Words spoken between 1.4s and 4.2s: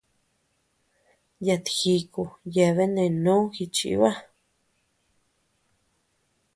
Yat jíku yeabean nde noo jichiba.